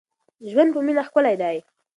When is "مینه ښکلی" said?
0.85-1.35